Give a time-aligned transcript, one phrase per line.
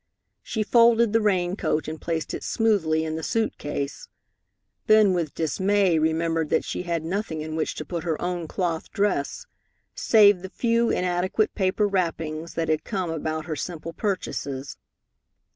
[0.41, 4.07] She folded the rain coat, and placed it smoothly in the suit case,
[4.87, 8.89] then with dismay remembered that she had nothing in which to put her own cloth
[8.91, 9.45] dress,
[9.93, 14.75] save the few inadequate paper wrappings that had come about her simple purchases.